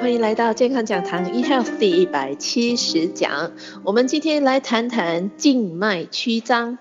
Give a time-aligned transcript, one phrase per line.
[0.00, 3.50] 欢迎来到健康讲堂 eHealth 第一百七十讲，
[3.82, 6.78] 我们今天来谈谈静脉曲张。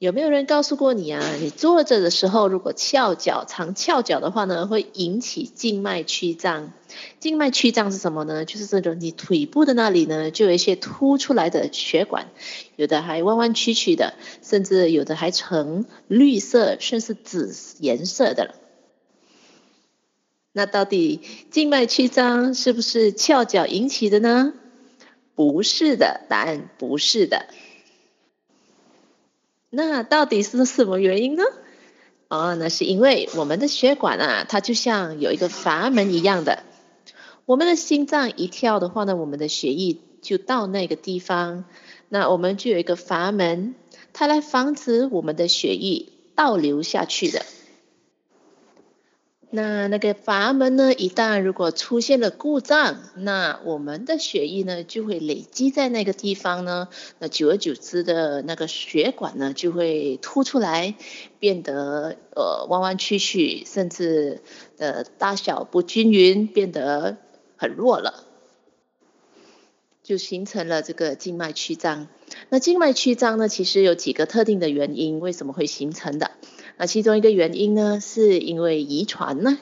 [0.00, 1.22] 有没有人告诉过你啊？
[1.40, 6.72] 你坐着的时候，如果翘脚、常翘脚的话呢，会引起静脉曲张。
[7.20, 8.44] 静脉曲张是什么呢？
[8.44, 12.28] 就是这种你腿部的那里呢，就有一些凸出来的血管，
[12.74, 18.54] 有的还弯弯曲曲的，甚至有的还呈绿色，甚至紫颜色的。
[20.52, 24.52] 那到底静脉曲张是不是翘脚引起的呢？
[25.34, 27.46] 不是的，答案不是的。
[29.70, 31.44] 那到底是什么原因呢？
[32.28, 36.64] 哦，那是因为我们的血管啊，它就像有一个阀门一样的。
[37.46, 41.64] 我们的心脏一跳的话呢，我们的血液就到那个地方。
[42.08, 43.74] 那我们就有一个阀门，
[44.12, 47.46] 它来防止我们的血液倒流下去的。
[49.52, 56.86] 那那个阀门呢，一旦如果出现了故障，那我们的血液呢就会累积在那个地方呢，
[57.18, 60.94] 那久而久之的那个血管呢就会凸出来，
[61.40, 64.40] 变得呃弯弯曲曲，甚至
[64.76, 67.16] 的大小不均匀，变得
[67.56, 68.22] 很弱了，
[70.04, 72.06] 就形成了这个静脉曲张。
[72.50, 76.30] 那静脉曲张呢，其实有几个特定的原因，为什么会形成的？
[76.80, 79.58] 那其中一个原因呢，是因为遗传呢。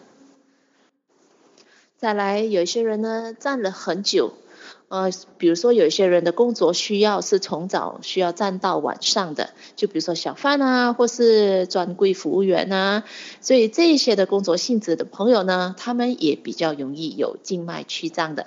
[1.96, 4.34] 再来，有一些人呢站了很久，
[4.86, 13.02] 呃，比如说有一些人的工作需要是从早需要站到晚上的，就比如说小贩啊，或是专柜服务员啊，
[13.40, 18.46] 所以这些的工作性质的朋友呢，他们也比较容易有静脉曲张的。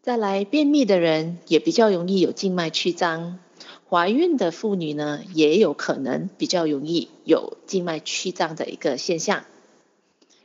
[0.00, 3.40] 再来，便秘的人也比较容易有静脉曲张。
[3.88, 9.44] 怀孕的妇女呢，也有可能比较容易有静脉曲张的一个现象，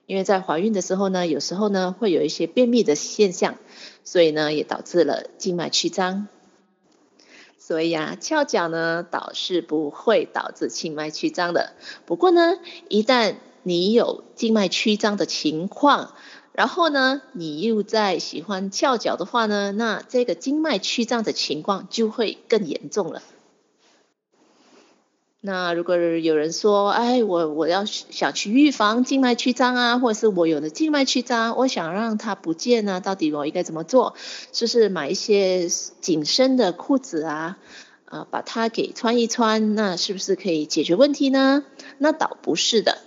[0.06, 3.58] 因为在怀孕的时候呢，有时候呢会有一些便秘的现象，
[4.04, 6.28] 所以呢也导致了静脉曲张。
[7.58, 11.74] 所以啊，翘脚呢倒是不会导致静脉曲张的。
[12.06, 12.60] 不过呢，
[12.90, 16.14] 一旦你有静脉曲张的情况，
[16.54, 23.22] 然后呢，你又在喜欢翘脚的话呢，那这个静脉曲张的情况就会更严重了。
[25.44, 34.14] 那如果有人说，哎，我我要想去预防静脉曲张啊，或者是我有了静脉曲张，我想让它不见呢，到底我应该怎么做？
[34.52, 37.58] 就是买一些紧身的裤子啊，
[38.06, 41.64] 啊，把它给穿一穿，那是不是可以解决问题呢？
[41.98, 43.00] 那倒不是的。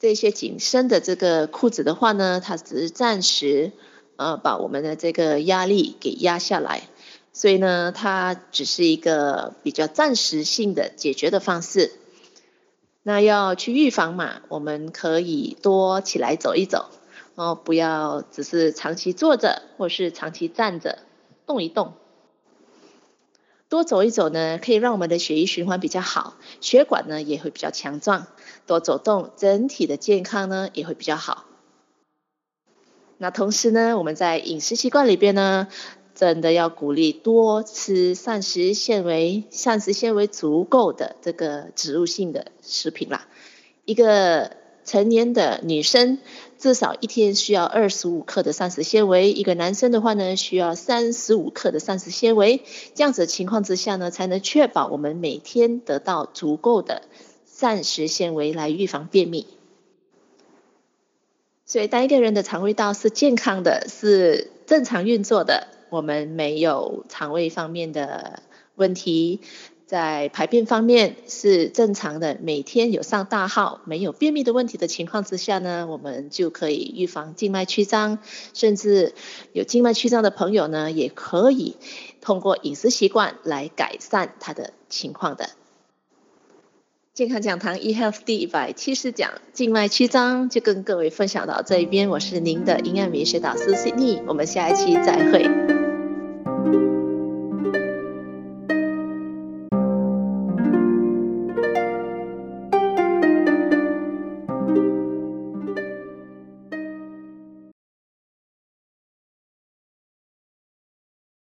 [0.00, 3.72] 这些紧身的这个裤子的话呢，它只是暂时，
[4.16, 6.88] 呃，把我们的这个压力给压下来，
[7.34, 11.92] 所以呢，它只是一个比较暂时性的解决的方式。
[13.02, 16.88] 那要去预防嘛，我们可以多起来走一走，
[17.34, 20.98] 哦，不要只是长期坐着或是长期站着，
[21.44, 21.92] 动一动。
[23.70, 28.26] 多走一走呢，可以让我们的血液循环比较好，血管呢也会比较强壮。
[28.66, 31.44] 多走动，整体的健康呢也会比较好。
[33.16, 35.68] 那同时呢，我们在饮食习惯里边呢，
[36.16, 43.28] 真的要鼓励多吃膳食纤维，膳食纤维足够的这个植物性的食品啦。
[43.84, 46.18] 一个成年的女生
[46.58, 52.62] 至少一天需要二十五克的膳食纤维，一个男生的话呢，需要三十五克的膳食纤维。
[52.94, 57.02] 这样子情况之下呢，才能确保我们每天得到足够的
[57.46, 59.46] 膳食纤维来预防便秘。
[61.64, 68.42] 所以，当一个人的肠胃道是健康的，是正常运作的，我们没有肠胃方面的
[68.74, 69.40] 问题。
[69.90, 78.20] 在排便方面是正常的，每天有上大号，没有便秘的问题的情况之下呢，我们就可以预防静脉曲张，
[78.54, 79.14] 甚至
[79.52, 81.74] 有静脉曲张的朋友呢，也可以
[82.20, 85.50] 通过饮食习惯来改善他的情况的。
[87.12, 95.79] 健康讲堂 eHealth 第一百七十讲静脉曲张就跟各位分享到这一边，我是您的营养美学导师 Sydney，我们下一期再会。